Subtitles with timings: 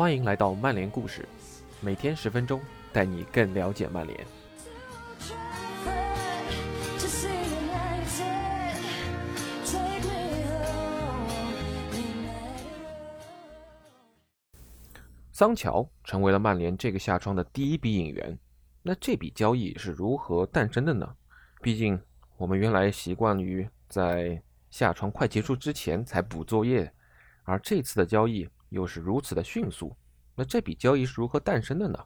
[0.00, 1.28] 欢迎来到曼联故事，
[1.82, 2.58] 每天十分钟，
[2.90, 4.18] 带你更了解曼联。
[15.30, 18.38] 桑乔成为了曼联这个夏窗的第一笔引援。
[18.82, 21.14] 那这笔交易是如何诞生的呢？
[21.60, 22.00] 毕竟
[22.38, 26.90] 我们原来习惯于在夏窗快结束之前才补作业，
[27.42, 29.96] 而这次的交易又是如此的迅速。
[30.34, 31.98] 那这笔交易是如何诞生的呢？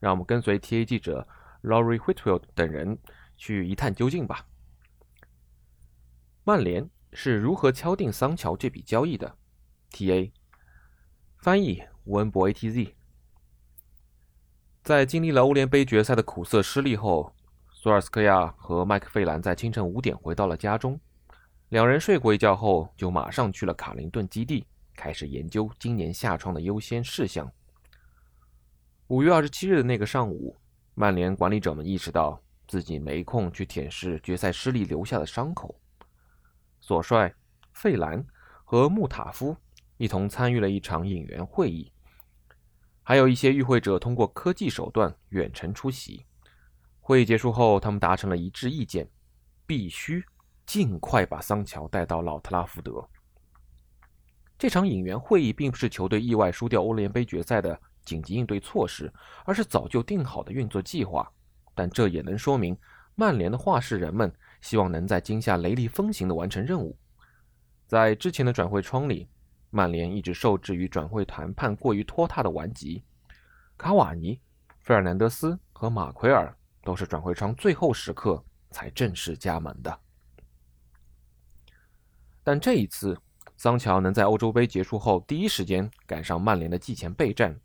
[0.00, 1.26] 让我们跟随 TA 记者
[1.62, 2.96] Laurie Whitfield 等人
[3.36, 4.46] 去一探究竟吧。
[6.44, 9.36] 曼联是如何敲定桑乔这笔交易的
[9.90, 10.30] ？TA
[11.38, 11.82] 翻译。
[12.06, 12.94] 温博 ATZ，
[14.82, 17.32] 在经历了欧联杯决赛的苦涩失利后，
[17.70, 20.98] 索尔斯克亚和麦克费兰在清晨五点回到了家中。
[21.68, 27.50] 两人睡过一觉后，就马上去了卡林顿基地，开始研究今年夏窗的优先事项。
[29.08, 30.56] 五月二十七日的那个上午，
[30.94, 35.78] 曼联管理者们意识到自己没空去舔舐决赛失利留下的伤口。
[36.80, 37.34] 索帅、
[37.72, 38.24] 费兰
[38.64, 39.56] 和穆塔夫。
[39.98, 41.92] 一同参与了一场引援会议，
[43.04, 46.26] 还有一些与会者通过科技手段远程出席。
[46.98, 49.08] 会议结束后，他们达成了一致意见：
[49.64, 50.24] 必须
[50.66, 53.08] 尽快把桑乔带到老特拉福德。
[54.62, 59.12] 这场引援会议并不是球队意外输掉欧联杯决赛的紧急应对措施，
[59.44, 61.28] 而是早就定好的运作计划。
[61.74, 62.78] 但这也能说明，
[63.16, 66.96] 曼联的话事人们希望能在今夏雷厉风行的完成任务。
[67.88, 69.28] 在之前的转会窗里。
[69.70, 73.02] 曼联一直受制于转会谈判过于拖沓的顽疾，
[73.76, 74.38] 卡瓦尼、
[74.78, 79.98] 费尔南德斯和马奎尔都是转会窗最后时刻才正式加盟的。
[82.44, 83.18] 但这一次，
[83.62, 87.56] 桑乔能在欧洲杯结束后第一时间赶上曼联的季前备战，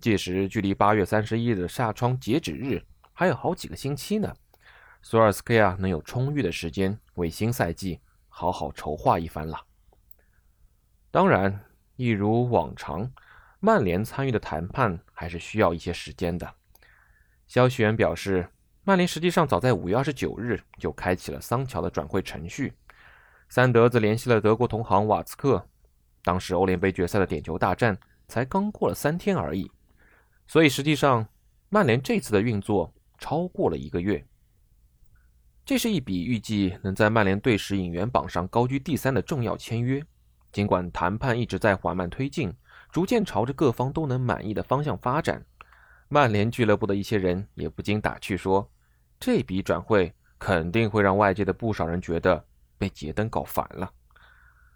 [0.00, 2.82] 届时距离八月三十一日的夏窗截止日
[3.12, 4.34] 还有好几个星期呢。
[5.02, 9.60] 索尔斯克亚能有充裕的时间为新赛季好好筹划一番了。
[11.10, 13.12] 当然，一如往常，
[13.60, 16.54] 曼联参与的谈判还是需要一些时间的。
[17.46, 18.48] 消息源表示，
[18.84, 22.72] 曼联实际上早在五月二十九日就开启了桑乔的转会程序。
[23.54, 25.68] 三德子联系了德国同行瓦茨克，
[26.24, 27.94] 当时欧联杯决赛的点球大战
[28.26, 29.70] 才刚过了三天而已，
[30.46, 31.28] 所以实际上
[31.68, 34.26] 曼联这次的运作超过了一个月。
[35.66, 40.02] 这是一笔预计能在曼联队史引援榜上高居第三的重要签约。
[40.50, 42.50] 尽管谈判一直在缓慢推进，
[42.90, 45.44] 逐渐朝着各方都能满意的方向发展，
[46.08, 48.66] 曼联俱乐部的一些人也不禁打趣说
[49.20, 52.42] ：“这笔转会肯定会让外界的不少人觉得
[52.82, 53.92] 被杰登搞烦了。”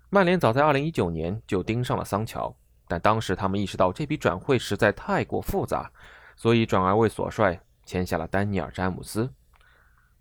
[0.09, 2.55] 曼联早在2019年就盯上了桑乔，
[2.87, 5.91] 但当时他们意识到这笔转会实在太过复杂，
[6.37, 9.29] 所以转而为索帅签下了丹尼尔·詹姆斯。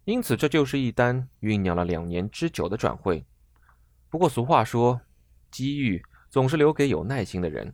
[0.05, 3.23] 因此，这就是一单酝酿了两年之久的转会。
[4.09, 5.01] 不过，俗话说。
[5.51, 7.73] 机遇总是留给有耐心的人，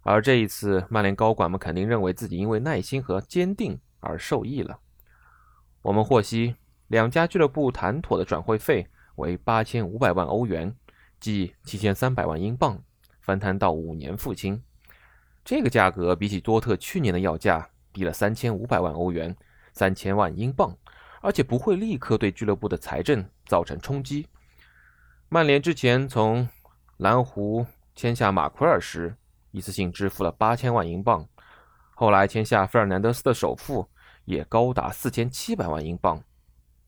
[0.00, 4.78] 而这一次，曼联高管们肯定认为自己因为耐心和坚定而受益了。
[5.82, 6.56] 我们获悉，
[6.88, 8.88] 两家俱乐部谈妥的转会费
[9.20, 10.74] 为八千五百万欧元，
[11.20, 12.82] 即七千三百万英镑，
[13.20, 14.60] 分摊到五年付清。
[15.44, 19.36] 这个价格比起多特去年的要价低了三千五百万欧元，
[19.72, 20.76] 三千万英镑，
[21.20, 24.26] 而且不会立刻对俱乐部的财政造成冲击。
[25.28, 26.48] 曼联之前从
[26.96, 27.64] 蓝湖
[27.94, 29.14] 签下马奎尔时，
[29.52, 31.26] 一次性支付了八千万英镑。
[31.94, 33.86] 后来签下费尔南德斯的首付
[34.24, 36.22] 也高达四千七百万英镑。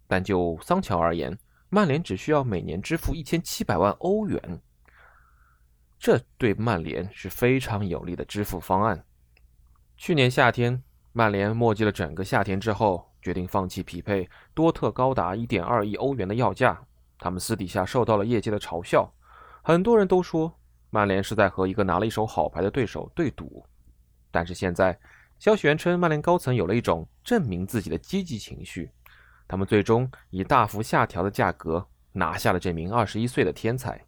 [0.07, 1.39] 但就桑乔而言，
[1.75, 4.61] 曼联只需要每年支付一千七百万欧元，
[5.99, 9.03] 这对曼联是非常有利的支付方案。
[9.97, 10.83] 去年夏天，
[11.15, 16.79] 曼联墨迹了整个夏天之后，决定放弃匹配多特高达一点二亿欧元的要价。
[17.19, 19.11] 他们私底下受到了业界的嘲笑。
[19.63, 20.55] 很多人都说
[20.91, 23.65] 曼联是在和一个拿了一手好牌的对手对赌，
[24.31, 25.01] 但是现在
[25.39, 28.91] 消息源称曼联高层有了一种证明自己的积极情绪，
[29.53, 34.03] 他们最终以大幅下调的价格拿下了这名二十一岁的天才。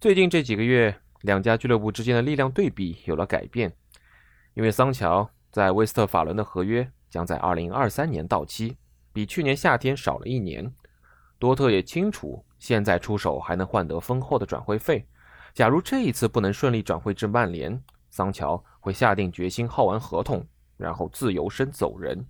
[0.00, 3.72] 最近这几个月，两家俱乐部之间的力量对比有了改变，
[4.54, 8.76] 因为桑乔在威斯特法伦的合约将在二零二三年到期，
[9.12, 10.74] 比去年夏天少了一年。
[11.38, 15.06] 多特也清楚，现在出手还能换得丰厚的转会费。
[15.54, 17.80] 假如这一次不能顺利转会至曼联，
[18.10, 20.44] 桑乔会下定决心耗完合同，
[20.76, 22.26] 然后自由身走人。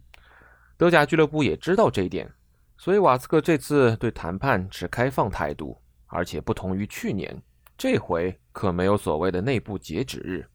[0.77, 2.31] 德甲俱乐部也知道这一点，
[2.77, 7.43] 所以瓦斯克这次对谈判持开放态度，而且不同于去年，
[7.79, 10.47] 这回可没有所谓的内部截止日。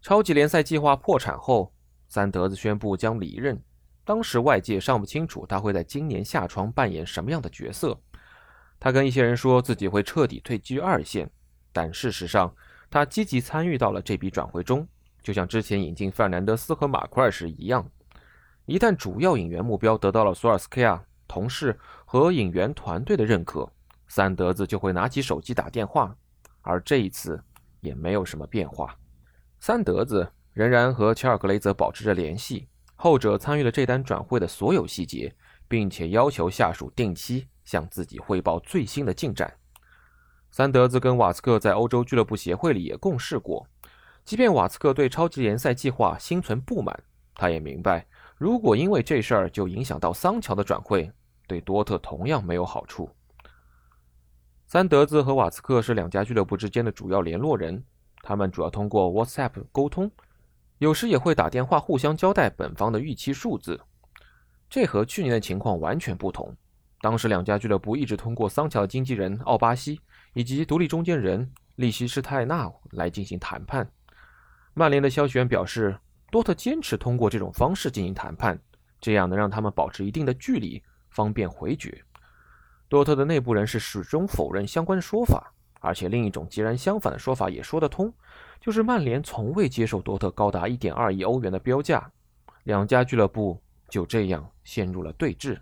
[0.00, 1.72] 超级联赛计划破产后，
[2.08, 3.60] 三德子宣布将离任。
[4.04, 8.00] 当时外界尚不清楚他会在今年夏窗扮演什么样的角色。
[8.80, 11.30] 他跟一些人说自己会彻底退居二线，
[11.72, 12.52] 但事实上，
[12.90, 14.86] 他积极参与到了这笔转会中，
[15.22, 17.88] 就像之前引进费尔南德斯和马奎尔时一样。
[18.68, 21.74] 一旦主要引援目标得到了索尔斯克亚同事
[22.04, 23.66] 和引援团队的认可，
[24.08, 26.14] 三德子就会拿起手机打电话。
[26.60, 27.42] 而这一次
[27.80, 28.94] 也没有什么变化，
[29.58, 32.68] 三德子仍然和乔尔格雷泽保持着联系。
[32.94, 35.34] 后者参与了这单转会的所有细节，
[35.66, 39.50] 并且要求下属定期向自己汇报最新的进展。
[40.50, 43.66] 三德子跟瓦斯克在欧洲俱乐部协会里也共事过，
[44.26, 47.02] 即便瓦斯克对超级联赛计划心存不满，
[47.34, 48.06] 他也明白，
[48.38, 51.10] 如果因为这事儿就影响到桑乔的转会，
[51.48, 53.10] 对多特同样没有好处。
[54.66, 57.82] 三德子和瓦茨克是两家俱乐部之间的主要联络人，
[58.22, 60.10] 他们主要通过 WhatsApp 沟通。
[60.78, 63.80] 有时也会打电话互相交代本方的预期数字，
[64.70, 66.56] 这和去年的情况完全不同。
[67.00, 70.00] 当时两家俱乐部一直通过桑乔的经纪人奥巴西
[70.34, 73.90] 以及独立中间人利希施泰纳来进行谈判。
[74.74, 75.98] 曼联的消息源表示，
[76.30, 78.58] 多特坚持通过这种方式进行谈判，
[79.00, 82.04] 这样能让他们保持一定的距离，方便回绝。
[82.88, 88.12] 多特的内部人士始终否认相关说法，而且另一种截然相反的说法也说得通。
[88.60, 92.10] 就是曼联从未接受多特高达1.2亿欧元的标价，
[92.64, 95.56] 两家俱乐部就这样陷入了对峙。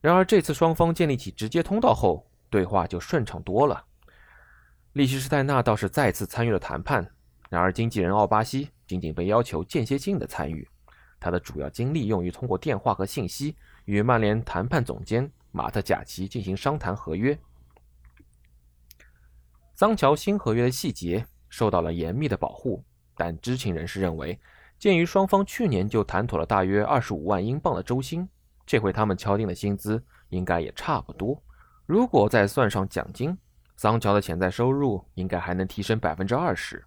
[0.00, 3.84] 然而这次双方建立起直接通道后，对话就顺畅多了。
[4.92, 7.10] 利希施泰纳倒是再次参与了谈判，
[7.50, 10.68] 然而经纪人奥巴西仅仅被要求间歇性的参与，
[11.18, 17.38] 他的主要精力用于通过电话和信息与曼联谈判总监马特贾奇进行商谈合约。
[19.74, 21.26] 桑乔新合约的细节。
[21.50, 22.82] 受到了严密的保护，
[23.16, 24.36] 但知情人士认为，
[24.76, 28.28] 鉴于双方去年就谈妥了大约二十五万英镑的周薪，
[28.66, 31.40] 这回他们敲定的薪资应该也差不多。
[31.86, 33.38] 如果再算上奖金，
[33.76, 36.84] 桑乔的潜在收入应该还能提升百分之二十。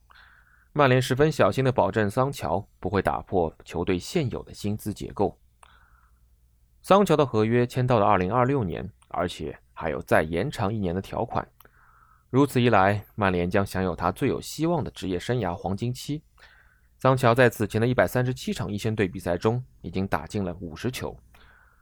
[0.78, 5.36] 曼联十分小心地保证桑乔不会打破球队现有的薪资结构。
[6.84, 11.48] 桑乔的合约签到了二零二六年，而且还有再延长一年的条款。
[12.30, 16.22] 如此一来，曼联将享有他最有希望的职业生涯黄金期。
[17.00, 21.18] 桑乔在此前的一百三十七场一线队比赛中已经打进了五十球。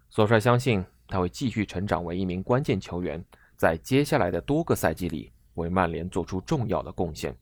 [0.10, 3.22] 索帅相信他会继续成长为一名关键球员，
[3.58, 7.36] 在接下来的多个赛季里为曼联做出重要的贡献。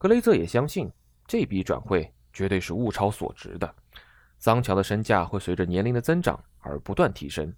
[0.00, 0.90] 格雷泽也相信
[1.26, 3.74] 这笔转会绝对是物超所值的。
[4.38, 7.54] 桑乔的身价会随着年龄的增长而不断提升。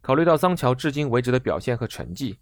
[0.00, 2.38] 考虑到桑乔至今为止的表现和成绩。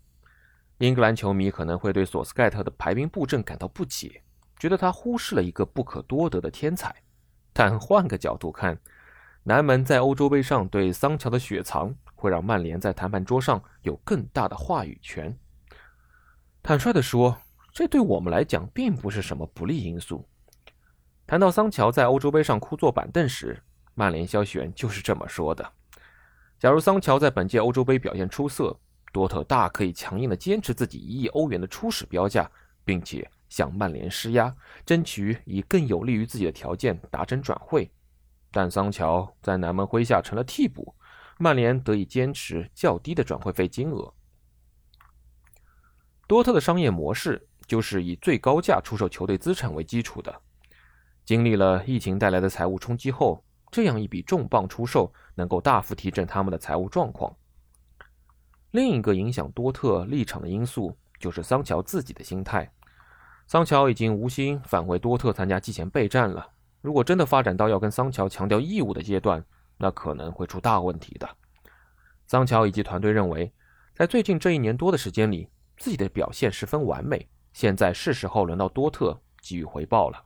[0.76, 4.23] 英格兰球迷可能会对索斯盖特的排兵布阵感到不解，
[4.58, 6.94] 觉得他忽视了一个不可多得的天才。
[7.55, 8.79] 但换个角度看，
[9.44, 15.35] 南门在欧洲杯上对桑乔的雪藏，会让曼联在谈判桌上有更大的话语权。
[16.62, 17.38] 坦率地说，
[17.75, 20.25] 这对我们来讲并不是什么不利因素。
[21.26, 23.61] 谈到桑乔在欧洲杯上枯坐板凳时，
[23.94, 25.69] 曼联消息源就是这么说的：
[26.56, 28.79] 假如桑乔在本届欧洲杯表现出色，
[29.12, 32.49] 多特大可以强硬地坚持自己一亿欧元的初始标价，
[32.85, 34.54] 并且向曼联施压，
[34.87, 37.90] 争取以更有利于自己的条件达成转会。
[38.52, 40.95] 但桑乔在南门麾下成了替补，
[41.38, 44.14] 曼联得以坚持较低的转会费金额。
[46.26, 50.35] 多特的商业模式就是以最高价出售球队资产为基础的。
[51.25, 57.35] 经历了疫情带来的财务冲击后，这样一笔重磅出售能够大幅提振他们的财务状况。
[58.73, 62.71] 另一个影响多特立场的因素就是桑乔自己的心态。
[63.47, 66.47] 桑乔已经无心返回多特参加季前备战了。
[66.80, 69.42] 如果真的发展到要跟桑乔强调义务的阶段，
[69.78, 71.28] 那可能会出大问题的。
[72.26, 73.52] 桑乔以及团队认为，
[73.94, 77.28] 在最近这一年多的时间里，自己的表现十分完美。
[77.54, 80.23] 现在是时候轮到多特给予回报了。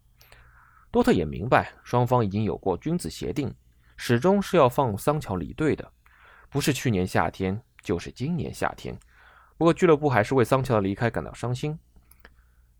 [0.90, 3.54] 多特也明白，双方已经有过君子协定，
[3.97, 5.88] 始终是要放桑乔离队的，
[6.50, 7.62] 不是去年夏天。
[7.80, 8.99] 就是今年夏天，
[9.56, 11.78] 不过俱乐部还是为桑乔的离开感到伤心。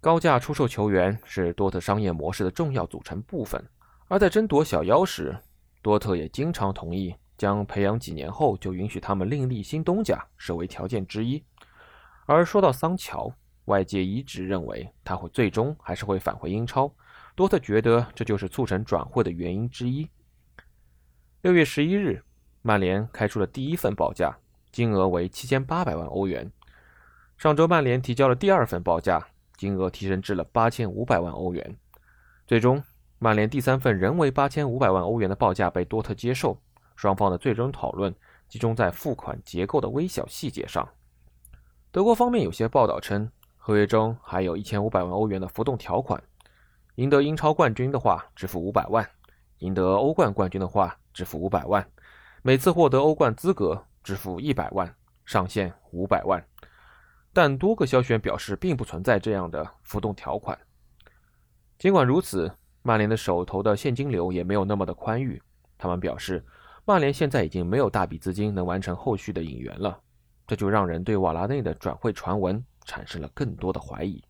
[0.01, 3.65] 高价出售球员是多特商业模式的重要组成部分，
[4.09, 5.35] 而在争夺小妖时，
[5.81, 11.43] 多特也经常同意将培养几年后就允许他们另立新东家设为条件之一。
[12.27, 13.33] 而说到桑乔，
[13.69, 16.93] 外界一直认为他会最终还是会返回英超，
[17.37, 20.09] 多特觉得这就是促成转会的原因之一。
[21.43, 22.25] 六月十一日，
[22.63, 24.37] 曼联开出了第一份报价。
[24.71, 26.53] 金额为七千八百万欧元。
[27.39, 31.77] 上周，曼联提交了第二份报价，金额提升至了八千五百万欧元。
[32.47, 32.83] 最终，
[33.19, 36.61] 曼联第三份仍为八千五百万欧元的报价被多特接受。
[36.97, 38.15] 双方的最终讨论
[38.47, 40.87] 集中在付款结构的微小细节上。
[41.91, 43.31] 德国方面有些报道称，
[43.69, 46.19] 合约中还有一千五百万欧元的浮动条款，
[46.95, 49.07] 赢得英超冠军的话支付五百万，
[49.59, 51.87] 赢得欧冠冠军的话支付五百万，
[52.41, 54.91] 每次获得欧冠资格支付一百万，
[55.27, 56.43] 上限五百万。
[57.35, 60.59] 但多个消息源表示，并不存在这样的浮动条款。
[61.79, 65.43] 尽管如此，曼联的手头的现金流也没有那么的宽裕。
[65.77, 66.43] 他们表示，
[66.87, 70.01] 曼联现在已经没有大笔资金能完成后续的引援了，
[70.47, 74.21] 这就让人对瓦拉内的转会传闻产生了更多的怀疑。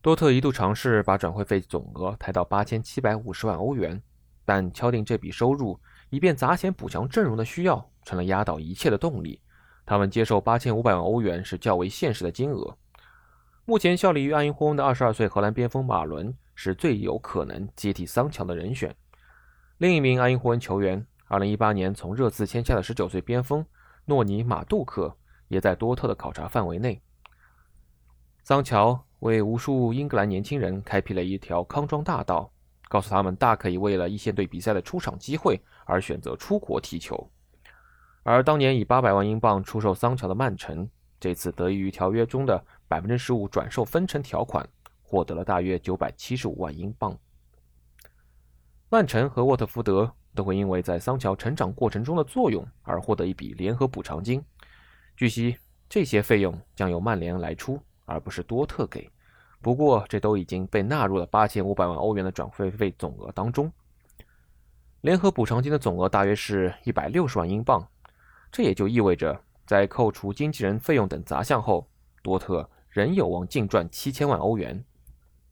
[0.00, 4.00] 多特一度尝试把转会费总额抬到八千七百五十万欧元，
[4.44, 5.80] 但敲定这笔收入
[6.10, 9.40] 以便砸钱补强阵容的需要，成了压倒一切的动力。
[9.84, 12.76] 他们接受八千五百万欧元是较为现实的金额。
[13.64, 16.36] 目前效力于阿因霍恩的二十二岁荷兰边锋马伦。
[16.56, 18.94] 是最有可能接替桑乔的人选。
[19.78, 23.66] 另一名阿因霍恩球员，2018年从热刺签下的19岁边锋
[24.04, 25.16] 诺尼马杜克，
[25.48, 27.02] 也在多特的考察范围内。
[28.44, 32.52] 桑乔为无数英格兰年轻人开辟了一条康庄大道，
[32.90, 37.28] 告诉他们大可以为了一线队比赛的出场机会而选择出国踢球。
[38.22, 40.86] 而当年以800万英镑出售桑乔的曼城，
[41.18, 44.68] 这次得益于条约中的15%转售分成条款。
[45.06, 47.16] 获得了大约九百七十五万英镑。
[48.88, 54.42] 曼城和沃特福德都会因为在桑乔成长过程中的作用而获得一笔联合补偿金。
[55.16, 55.56] 据悉，
[55.88, 59.10] 这些费用将由曼联来出，而不是多特给。
[59.60, 63.72] 不过，这都已经被纳入了八千五百万欧元的转会费总额当中。
[65.00, 67.86] 联合补偿金的总额大约是一百六十万英镑，
[68.52, 71.88] 这也就意味着，在扣除经纪人费用等杂项后，
[72.22, 74.84] 多特仍有望净赚七千万欧元。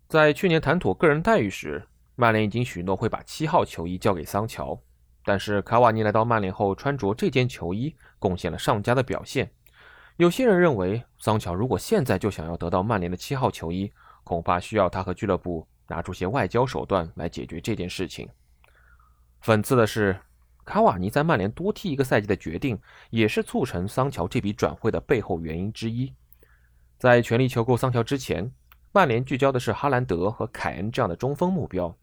[0.09, 4.79] 在去年谈妥个人待遇时，曼联已经许诺会把七号球衣交给桑乔。
[5.25, 9.51] 但是卡瓦尼来到曼联后，穿着这件球衣贡献了上佳的表现。
[10.17, 13.91] 有些人认为，桑乔如果现在就想要得到曼联的七号球衣，
[14.25, 18.29] 恐怕需要他和俱乐部拿出些外交手段来解决这件事情。
[19.43, 20.19] 讽刺的是，
[20.65, 22.79] 卡瓦尼在曼联多踢一个赛季的决定，
[23.11, 26.13] 也是促成桑乔这笔转会的背后原因之一。
[26.99, 28.53] 在全力求购桑乔之前。
[28.95, 31.97] 曼联聚焦的是哈兰德和凯恩这样的中锋目标，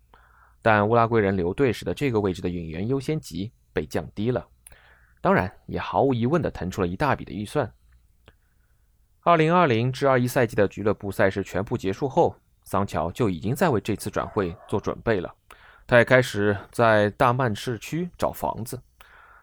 [0.60, 4.44] 但乌拉圭人留队时的这个位置的引援优先级被降低了，
[5.22, 7.72] 当然也毫无疑问地腾出了一大笔的预算。
[9.30, 15.32] 二零二零至二一赛季的俱乐部赛事全部结束后，桑乔就已经在为这次转会做准备了。
[15.86, 18.82] 他也开始在大曼市区找房子，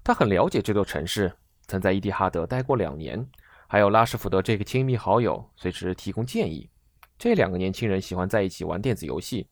[0.02, 1.32] 他很了解这座城市，
[1.68, 3.24] 曾在伊蒂哈德待过两年，
[3.68, 6.68] 还有拉什福德这个亲密好友随时提供建议。
[7.16, 9.46] 这两个年轻人喜欢在一起玩电子游戏。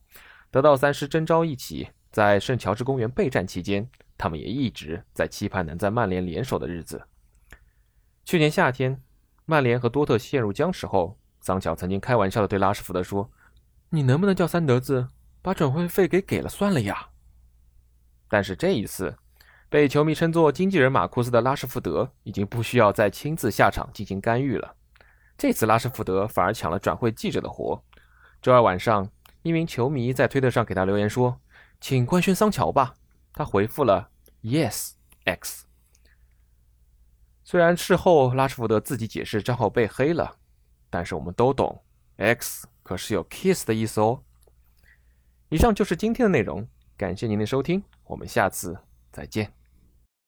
[0.50, 3.88] 得到三师征召一起在圣乔治公园备战期间，
[4.18, 7.00] 他们也一直在期盼能在曼联联手的日子。
[8.24, 9.00] 去年夏天，
[9.46, 13.30] 曼联和多特陷入僵持后，桑乔曾经开玩笑地对拉什福德说
[13.90, 15.08] ：“你能不能叫三德子
[15.42, 17.08] 把转会费给给了算了呀？”
[18.28, 19.16] 但是这一次，
[19.68, 24.74] 被球迷称作经纪人马库斯的拉什福德已经不需要再亲自下场进行干预了。
[25.36, 27.82] 这次拉什福德反而抢了转会记者的活。
[28.40, 29.10] 周二晚上，
[29.42, 31.38] 一名球迷在推特上给他留言说
[31.82, 32.94] ：“请官宣桑乔吧。”
[33.34, 34.08] 他回复了
[34.42, 34.92] “Yes
[35.24, 35.63] X”。
[37.44, 40.38] 虽然事后拉什福德自己解释账号被黑了，
[40.88, 41.82] 但是我们都懂
[42.16, 44.22] “X” 可是有 “kiss” 的意思哦。
[45.50, 48.78] 以上就是今天的内容，感谢您的收听，我们下次
[49.12, 49.52] 再见。